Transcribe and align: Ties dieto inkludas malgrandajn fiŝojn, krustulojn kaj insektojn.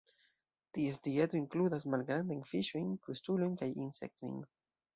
Ties 0.77 0.97
dieto 1.07 1.37
inkludas 1.41 1.85
malgrandajn 1.95 2.41
fiŝojn, 2.55 2.89
krustulojn 3.05 3.55
kaj 3.63 3.71
insektojn. 3.87 4.45